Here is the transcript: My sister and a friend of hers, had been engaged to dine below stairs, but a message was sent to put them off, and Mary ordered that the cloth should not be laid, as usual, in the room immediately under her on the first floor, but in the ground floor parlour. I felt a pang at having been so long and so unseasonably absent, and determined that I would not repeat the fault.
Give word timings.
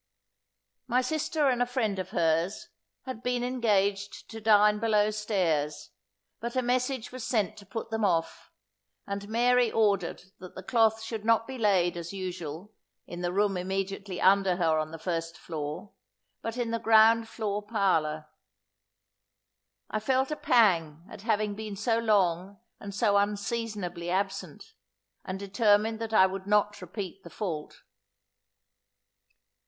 My 0.87 1.01
sister 1.03 1.47
and 1.47 1.61
a 1.61 1.67
friend 1.67 1.99
of 1.99 2.09
hers, 2.09 2.69
had 3.03 3.21
been 3.21 3.43
engaged 3.43 4.27
to 4.31 4.41
dine 4.41 4.79
below 4.79 5.11
stairs, 5.11 5.91
but 6.39 6.55
a 6.55 6.63
message 6.63 7.11
was 7.11 7.23
sent 7.23 7.55
to 7.57 7.67
put 7.67 7.91
them 7.91 8.03
off, 8.03 8.49
and 9.05 9.29
Mary 9.29 9.71
ordered 9.71 10.23
that 10.39 10.55
the 10.55 10.63
cloth 10.63 11.03
should 11.03 11.23
not 11.23 11.45
be 11.45 11.59
laid, 11.59 11.95
as 11.97 12.13
usual, 12.13 12.73
in 13.05 13.21
the 13.21 13.31
room 13.31 13.55
immediately 13.57 14.19
under 14.19 14.55
her 14.55 14.79
on 14.79 14.89
the 14.89 14.97
first 14.97 15.37
floor, 15.37 15.91
but 16.41 16.57
in 16.57 16.71
the 16.71 16.79
ground 16.79 17.27
floor 17.29 17.61
parlour. 17.61 18.25
I 19.91 19.99
felt 19.99 20.31
a 20.31 20.35
pang 20.35 21.05
at 21.11 21.21
having 21.21 21.53
been 21.53 21.75
so 21.75 21.99
long 21.99 22.59
and 22.79 22.95
so 22.95 23.17
unseasonably 23.17 24.09
absent, 24.09 24.73
and 25.23 25.37
determined 25.37 25.99
that 25.99 26.11
I 26.11 26.25
would 26.25 26.47
not 26.47 26.81
repeat 26.81 27.21
the 27.23 27.29
fault. 27.29 27.83